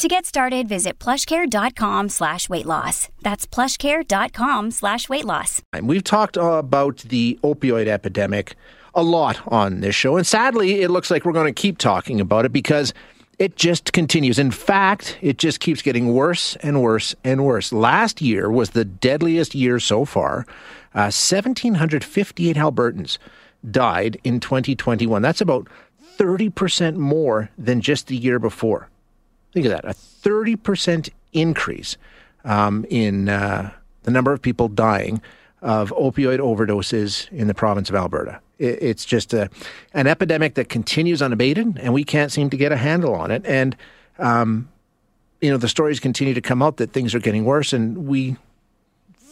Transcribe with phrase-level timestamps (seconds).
[0.00, 3.10] To get started, visit plushcare.com slash weight loss.
[3.20, 5.60] That's plushcare.com slash weight loss.
[5.82, 8.54] We've talked about the opioid epidemic
[8.94, 12.18] a lot on this show, and sadly, it looks like we're going to keep talking
[12.18, 12.94] about it because
[13.38, 14.38] it just continues.
[14.38, 17.70] In fact, it just keeps getting worse and worse and worse.
[17.70, 20.46] Last year was the deadliest year so far.
[20.94, 23.18] Uh, 1,758 Albertans
[23.70, 25.20] died in 2021.
[25.20, 25.68] That's about
[26.16, 28.89] 30% more than just the year before.
[29.52, 31.96] Think of that a 30% increase
[32.44, 33.70] um, in uh,
[34.02, 35.20] the number of people dying
[35.62, 38.40] of opioid overdoses in the province of Alberta.
[38.58, 39.50] It, it's just a,
[39.92, 43.44] an epidemic that continues unabated, and we can't seem to get a handle on it.
[43.44, 43.76] And,
[44.18, 44.68] um,
[45.40, 48.36] you know, the stories continue to come out that things are getting worse, and we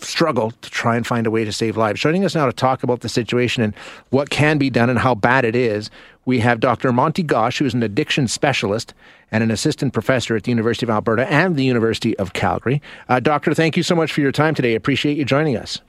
[0.01, 2.01] struggle to try and find a way to save lives.
[2.01, 3.75] Joining us now to talk about the situation and
[4.11, 5.91] what can be done and how bad it is,
[6.29, 6.93] we have Dr.
[6.93, 8.93] Monty Ghosh, who is an addiction specialist
[9.33, 12.83] and an assistant professor at the University of Alberta and the University of Calgary.
[13.09, 14.75] Uh, doctor, thank you so much for your time today.
[14.75, 15.81] Appreciate you joining us.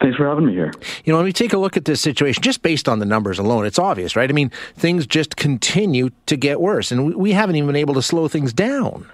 [0.00, 0.72] Thanks for having me here.
[1.04, 3.38] You know, when we take a look at this situation, just based on the numbers
[3.38, 4.28] alone, it's obvious, right?
[4.28, 8.02] I mean, things just continue to get worse, and we haven't even been able to
[8.02, 9.08] slow things down.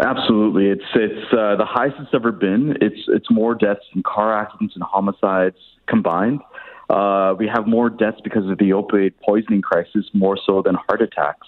[0.00, 2.76] Absolutely, it's it's uh, the highest it's ever been.
[2.80, 6.40] It's it's more deaths in car accidents and homicides combined.
[6.88, 11.02] Uh, we have more deaths because of the opioid poisoning crisis, more so than heart
[11.02, 11.46] attacks.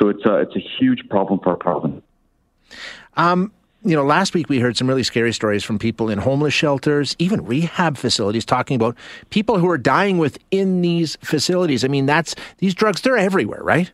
[0.00, 2.02] So it's a it's a huge problem for our province.
[3.16, 3.52] Um,
[3.82, 7.16] you know, last week we heard some really scary stories from people in homeless shelters,
[7.18, 8.96] even rehab facilities, talking about
[9.30, 11.84] people who are dying within these facilities.
[11.84, 13.90] I mean, that's these drugs; they're everywhere, right?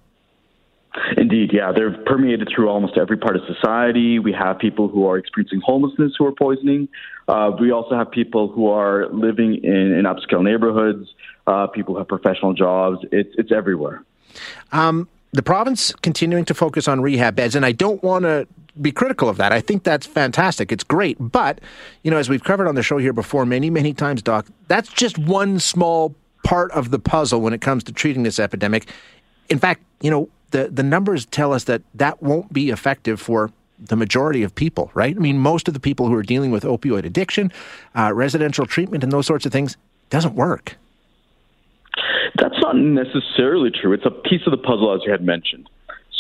[1.17, 1.73] Indeed, yeah.
[1.73, 4.19] They're permeated through almost every part of society.
[4.19, 6.89] We have people who are experiencing homelessness who are poisoning.
[7.29, 11.09] Uh, we also have people who are living in, in upscale neighborhoods,
[11.47, 12.99] uh, people who have professional jobs.
[13.11, 14.05] It's, it's everywhere.
[14.73, 18.47] Um, the province continuing to focus on rehab beds, and I don't want to
[18.81, 19.53] be critical of that.
[19.53, 20.73] I think that's fantastic.
[20.73, 21.17] It's great.
[21.19, 21.61] But,
[22.03, 24.91] you know, as we've covered on the show here before many, many times, Doc, that's
[24.93, 26.15] just one small
[26.45, 28.89] part of the puzzle when it comes to treating this epidemic.
[29.49, 33.51] In fact, you know, the, the numbers tell us that that won't be effective for
[33.79, 35.17] the majority of people, right?
[35.17, 37.53] I mean, most of the people who are dealing with opioid addiction,
[37.97, 39.77] uh, residential treatment, and those sorts of things
[40.11, 40.77] doesn't work.
[42.37, 43.93] That's not necessarily true.
[43.93, 45.69] It's a piece of the puzzle, as you had mentioned.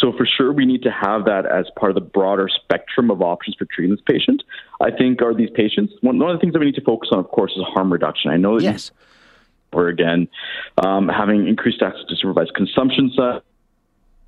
[0.02, 3.22] So for sure, we need to have that as part of the broader spectrum of
[3.22, 4.42] options for treating this patient.
[4.80, 5.92] I think are these patients.
[6.00, 7.92] One, one of the things that we need to focus on, of course, is harm
[7.92, 8.32] reduction.
[8.32, 8.90] I know that yes.
[9.72, 10.26] or again,
[10.84, 13.12] um, having increased access to supervised consumption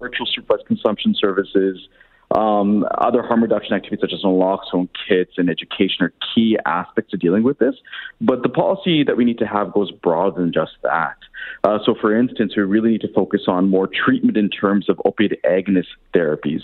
[0.04, 1.88] virtual supervised consumption services,
[2.30, 7.20] um, other harm reduction activities such as naloxone kits and education are key aspects of
[7.20, 7.76] dealing with this.
[8.20, 11.16] But the policy that we need to have goes broader than just that.
[11.62, 15.00] Uh, so, for instance, we really need to focus on more treatment in terms of
[15.04, 16.62] opiate agonist therapies.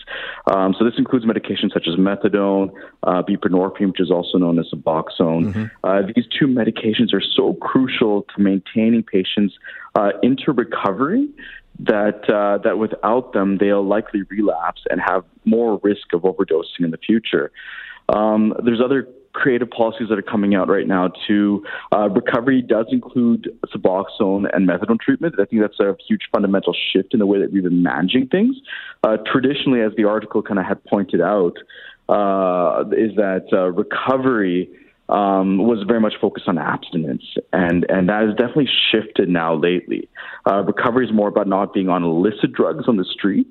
[0.53, 2.73] Um, so, this includes medications such as methadone,
[3.03, 5.53] uh, buprenorphine, which is also known as Suboxone.
[5.53, 5.65] Mm-hmm.
[5.85, 9.55] Uh, these two medications are so crucial to maintaining patients
[9.95, 11.29] uh, into recovery
[11.85, 16.91] that uh, that without them they'll likely relapse and have more risk of overdosing in
[16.91, 17.51] the future.
[18.09, 21.65] Um, there's other creative policies that are coming out right now too.
[21.95, 25.37] Uh, recovery does include Suboxone and methadone treatment.
[25.39, 28.57] I think that's a huge fundamental shift in the way that we've been managing things.
[29.05, 31.57] Uh, traditionally, as the article kind of had pointed out,
[32.09, 34.69] uh, is that uh, recovery
[35.11, 40.09] um, was very much focused on abstinence, and and that has definitely shifted now lately.
[40.49, 43.51] Uh, recovery is more about not being on illicit drugs on the street,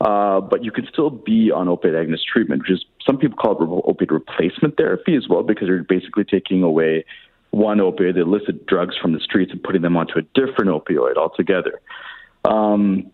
[0.00, 3.52] uh, but you can still be on opiate agonist treatment, which is some people call
[3.52, 7.04] it opiate replacement therapy as well, because you're basically taking away
[7.50, 11.16] one opioid, the illicit drugs from the streets, and putting them onto a different opioid
[11.16, 11.80] altogether.
[12.44, 13.10] Um,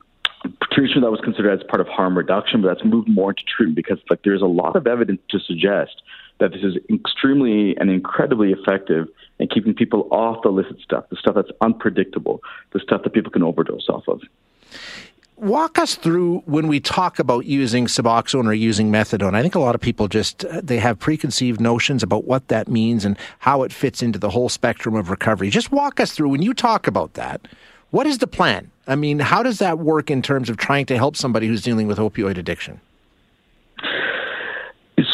[0.71, 3.77] traditionally that was considered as part of harm reduction, but that's moved more into treatment
[3.77, 6.03] because like there's a lot of evidence to suggest
[6.39, 9.09] that this is extremely and incredibly effective
[9.39, 12.41] in keeping people off the illicit stuff, the stuff that's unpredictable,
[12.73, 14.23] the stuff that people can overdose off of.
[15.37, 19.35] Walk us through when we talk about using Suboxone or using methadone.
[19.35, 23.05] I think a lot of people just they have preconceived notions about what that means
[23.05, 25.51] and how it fits into the whole spectrum of recovery.
[25.51, 27.47] Just walk us through when you talk about that.
[27.91, 28.73] What is the plan?
[28.89, 31.87] I mean, how does that work in terms of trying to help somebody who's dealing
[31.87, 32.81] with opioid addiction?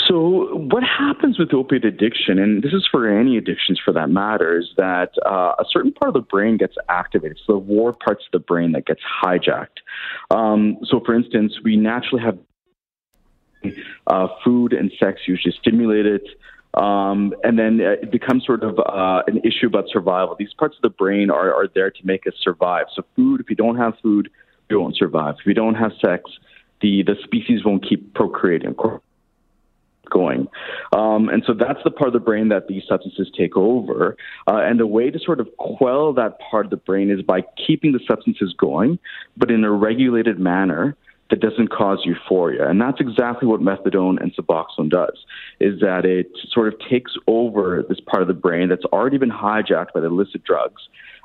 [0.08, 4.58] So, what happens with opioid addiction, and this is for any addictions for that matter,
[4.58, 7.38] is that uh, a certain part of the brain gets activated.
[7.44, 9.82] So, the reward parts of the brain that gets hijacked.
[10.30, 12.38] Um, so, for instance, we naturally have
[14.06, 16.22] uh, food and sex usually stimulate it.
[16.74, 20.34] Um, and then it becomes sort of uh, an issue about survival.
[20.36, 22.86] These parts of the brain are, are there to make us survive.
[22.94, 24.28] So, food, if you don't have food,
[24.68, 25.36] you won't survive.
[25.40, 26.30] If you don't have sex,
[26.80, 28.74] the, the species won't keep procreating
[30.10, 30.48] going.
[30.92, 34.16] Um, and so that's the part of the brain that these substances take over.
[34.46, 37.42] Uh, and the way to sort of quell that part of the brain is by
[37.66, 38.98] keeping the substances going,
[39.36, 40.96] but in a regulated manner
[41.30, 42.68] that doesn't cause euphoria.
[42.68, 45.24] And that's exactly what methadone and Suboxone does,
[45.60, 49.30] is that it sort of takes over this part of the brain that's already been
[49.30, 50.82] hijacked by the illicit drugs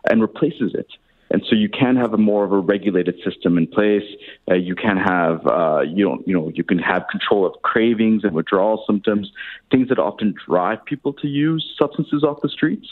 [0.10, 0.88] and replaces it.
[1.32, 4.04] And so you can have a more of a regulated system in place.
[4.50, 8.24] Uh, you can have, uh, you know, you know, you can have control of cravings
[8.24, 9.32] and withdrawal symptoms,
[9.70, 12.88] things that often drive people to use substances off the streets.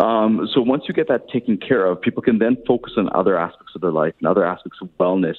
[0.00, 3.38] Um, so once you get that taken care of, people can then focus on other
[3.38, 5.36] aspects of their life and other aspects of wellness,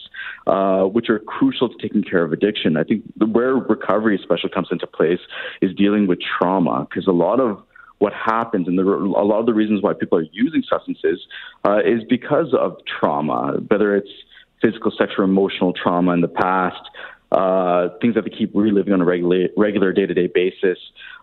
[0.47, 2.77] uh, which are crucial to taking care of addiction.
[2.77, 5.19] I think where recovery especially comes into place
[5.61, 7.61] is dealing with trauma, because a lot of
[7.99, 11.25] what happens and the, a lot of the reasons why people are using substances
[11.65, 14.09] uh, is because of trauma, whether it's
[14.61, 16.89] physical, sexual, emotional trauma in the past,
[17.31, 20.77] uh, things that they keep reliving on a regular, regular day-to-day basis.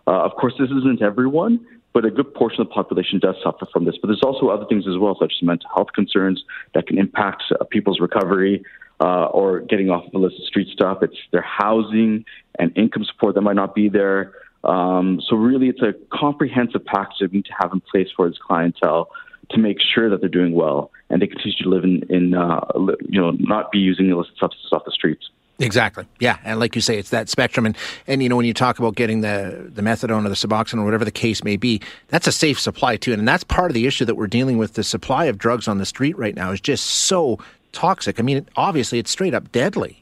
[0.07, 3.67] Uh, of course, this isn't everyone, but a good portion of the population does suffer
[3.71, 3.95] from this.
[4.01, 6.43] But there's also other things as well, such as mental health concerns
[6.73, 8.63] that can impact uh, people's recovery.
[9.01, 10.99] Uh, or getting off of illicit street stuff.
[11.01, 12.23] It's their housing
[12.57, 14.33] and income support that might not be there.
[14.63, 18.29] Um, so really, it's a comprehensive package that we need to have in place for
[18.29, 19.09] this clientele
[19.49, 22.61] to make sure that they're doing well and they continue to live in, in uh,
[23.09, 25.29] you know, not be using illicit substances off the streets.
[25.59, 26.05] Exactly.
[26.19, 27.77] Yeah, and like you say, it's that spectrum, and
[28.07, 30.83] and you know when you talk about getting the the methadone or the Suboxone or
[30.83, 33.85] whatever the case may be, that's a safe supply too, and that's part of the
[33.85, 34.73] issue that we're dealing with.
[34.73, 37.39] The supply of drugs on the street right now is just so
[37.71, 38.19] toxic.
[38.19, 40.01] I mean, obviously, it's straight up deadly.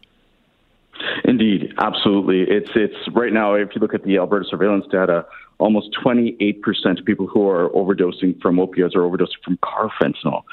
[1.25, 2.41] Indeed, absolutely.
[2.41, 3.55] It's it's right now.
[3.55, 5.25] If you look at the Alberta surveillance data,
[5.57, 10.43] almost 28 percent of people who are overdosing from opioids are overdosing from carfentanil.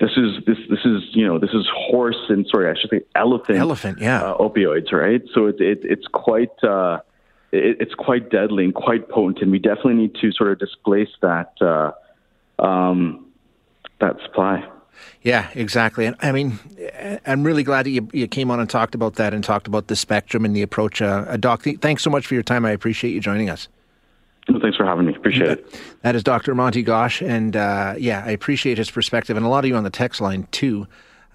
[0.00, 3.00] This is this this is you know this is horse and sorry I should say
[3.16, 5.22] elephant elephant yeah uh, opioids right.
[5.34, 6.52] So it, it it's quite.
[6.62, 7.00] Uh,
[7.50, 11.08] it, it's quite deadly and quite potent, and we definitely need to sort of displace
[11.22, 11.92] that uh,
[12.62, 13.26] um,
[14.00, 14.68] that supply.
[15.22, 16.06] Yeah, exactly.
[16.06, 16.58] And I mean,
[17.26, 19.86] I'm really glad that you, you came on and talked about that and talked about
[19.86, 21.00] the spectrum and the approach.
[21.00, 22.64] Uh, uh Doc, th- thanks so much for your time.
[22.64, 23.68] I appreciate you joining us.
[24.60, 25.14] Thanks for having me.
[25.14, 25.80] Appreciate it.
[26.02, 26.54] That is Dr.
[26.54, 27.26] Monty Ghosh.
[27.26, 29.36] And uh, yeah, I appreciate his perspective.
[29.36, 30.86] And a lot of you on the text line, too,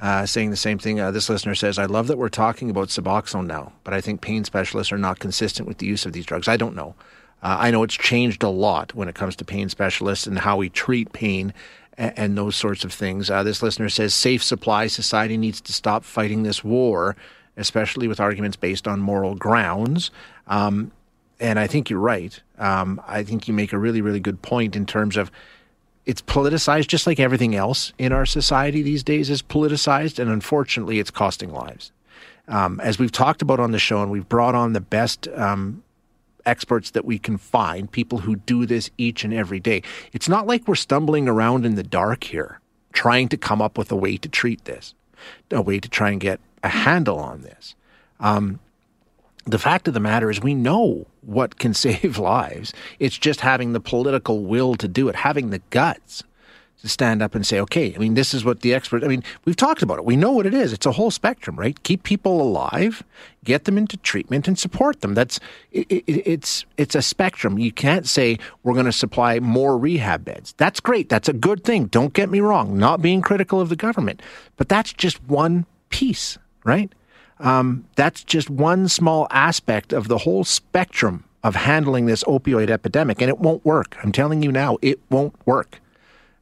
[0.01, 1.00] uh, saying the same thing.
[1.00, 4.21] Uh, this listener says, I love that we're talking about Suboxone now, but I think
[4.21, 6.48] pain specialists are not consistent with the use of these drugs.
[6.48, 6.95] I don't know.
[7.44, 10.57] Uh, I know it's changed a lot when it comes to pain specialists and how
[10.57, 11.54] we treat pain
[11.98, 13.30] and, and those sorts of things.
[13.30, 17.15] Uh, this listener says safe supply society needs to stop fighting this war,
[17.57, 20.10] especially with arguments based on moral grounds.
[20.48, 20.92] Um,
[21.40, 22.40] and I think you're right.
[22.58, 25.32] Um, I think you make a really, really good point in terms of
[26.06, 31.00] it's politicized just like everything else in our society these days is politicized, and unfortunately,
[31.00, 31.92] it's costing lives.
[32.48, 35.84] Um, as we've talked about on the show, and we've brought on the best um,
[36.46, 39.82] experts that we can find, people who do this each and every day.
[40.12, 42.60] It's not like we're stumbling around in the dark here,
[42.92, 44.94] trying to come up with a way to treat this,
[45.52, 47.75] a way to try and get a handle on this.
[48.20, 48.60] Um,
[49.46, 52.74] the fact of the matter is, we know what can save lives.
[53.00, 56.24] It's just having the political will to do it, having the guts
[56.84, 59.24] to stand up and say, okay, I mean, this is what the expert, I mean,
[59.46, 60.06] we've talked about it.
[60.06, 60.74] We know what it is.
[60.74, 61.82] It's a whole spectrum, right?
[61.84, 63.03] Keep people alive,
[63.46, 65.13] get them into treatment and support them.
[65.13, 65.39] That's,
[65.72, 67.58] it, it, it's, it's a spectrum.
[67.58, 70.53] You can't say we're going to supply more rehab beds.
[70.58, 71.08] That's great.
[71.08, 71.86] That's a good thing.
[71.86, 72.77] Don't get me wrong.
[72.77, 74.22] Not being critical of the government,
[74.58, 76.92] but that's just one piece, right?
[77.40, 83.22] Um, that's just one small aspect of the whole spectrum of handling this opioid epidemic,
[83.22, 83.98] and it won't work.
[84.02, 85.82] I'm telling you now, it won't work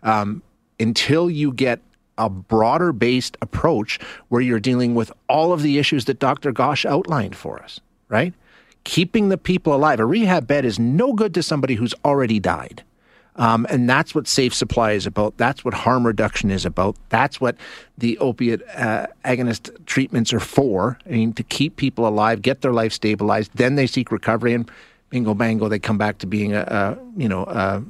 [0.03, 0.43] um,
[0.79, 1.79] until you get
[2.17, 6.53] a broader based approach where you're dealing with all of the issues that Dr.
[6.53, 7.79] Ghosh outlined for us,
[8.10, 8.33] right?
[8.83, 10.00] Keeping the people alive.
[10.00, 12.83] A rehab bed is no good to somebody who's already died.
[13.38, 15.38] Um, and that's what safe supply is about.
[15.38, 16.97] That's what harm reduction is about.
[17.09, 17.55] That's what
[17.97, 21.00] the opiate uh, agonist treatments are for.
[21.05, 23.51] I mean, to keep people alive, get their life stabilized.
[23.55, 24.69] Then they seek recovery, and
[25.09, 27.83] bingo bango, they come back to being a, a you know a,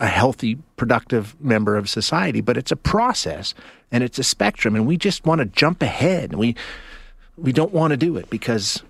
[0.00, 2.40] a healthy, productive member of society.
[2.40, 3.54] But it's a process
[3.92, 6.34] and it's a spectrum, and we just want to jump ahead.
[6.34, 6.56] We
[7.36, 8.82] we don't want to do it because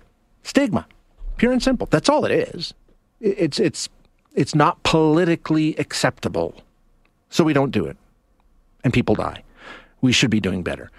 [0.43, 0.87] stigma.
[1.35, 1.87] Pure and simple.
[1.91, 2.73] That's all it is.
[3.19, 3.89] It's it's
[4.37, 6.61] it's not politically acceptable.
[7.29, 7.97] So we don't do it.
[8.83, 9.43] And people die.
[9.99, 10.91] We should be doing better.